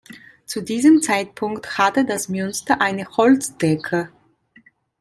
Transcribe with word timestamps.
Zu 0.47 0.63
diesem 0.63 1.03
Zeitpunkt 1.03 1.77
hatte 1.77 2.05
das 2.05 2.27
Münster 2.27 2.81
eine 2.81 3.05
Holzdecke. 3.17 4.11